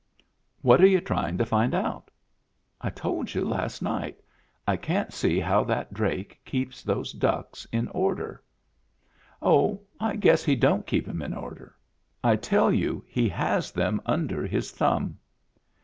[0.63, 2.09] "What're you trying to find out?""
[2.81, 4.19] I told you last night.
[4.67, 8.41] I can't see how that drake keeps those ducks in order.""
[9.43, 11.75] Oh, I guess he don't keep 'em in order.""
[12.23, 15.19] I tell you he has them under his thumb."